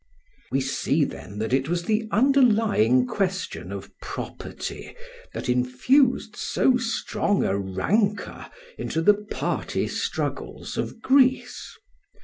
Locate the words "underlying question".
2.09-3.71